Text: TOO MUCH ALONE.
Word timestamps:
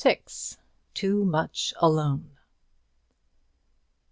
TOO 0.95 1.23
MUCH 1.25 1.73
ALONE. 1.79 2.35